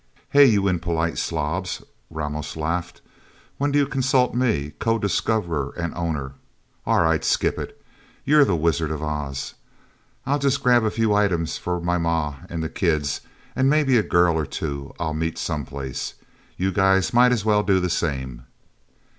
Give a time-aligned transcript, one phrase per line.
[0.31, 3.01] "Hey, you impolite slobs!" Ramos laughed.
[3.59, 6.31] "When do you consult me, co discoverer and owner?
[6.87, 7.79] Awright, skip it
[8.25, 9.53] you're the Wizards of Oz.
[10.25, 13.21] I'll just grab out a few items for my Ma and the kids,
[13.55, 16.15] and maybe a girl or two I'll meet someplace.
[16.57, 18.47] You guys might as well do the same."